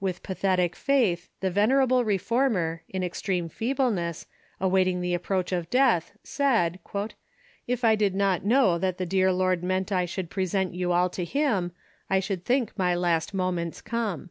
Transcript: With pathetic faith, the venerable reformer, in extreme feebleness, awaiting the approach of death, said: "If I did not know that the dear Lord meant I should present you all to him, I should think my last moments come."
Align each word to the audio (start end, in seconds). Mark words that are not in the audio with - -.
With 0.00 0.22
pathetic 0.22 0.76
faith, 0.76 1.30
the 1.40 1.50
venerable 1.50 2.04
reformer, 2.04 2.82
in 2.90 3.02
extreme 3.02 3.48
feebleness, 3.48 4.26
awaiting 4.60 5.00
the 5.00 5.14
approach 5.14 5.50
of 5.50 5.70
death, 5.70 6.12
said: 6.22 6.78
"If 7.66 7.82
I 7.82 7.94
did 7.94 8.14
not 8.14 8.44
know 8.44 8.76
that 8.76 8.98
the 8.98 9.06
dear 9.06 9.32
Lord 9.32 9.64
meant 9.64 9.90
I 9.90 10.04
should 10.04 10.28
present 10.28 10.74
you 10.74 10.92
all 10.92 11.08
to 11.08 11.24
him, 11.24 11.72
I 12.10 12.20
should 12.20 12.44
think 12.44 12.76
my 12.78 12.94
last 12.94 13.32
moments 13.32 13.80
come." 13.80 14.28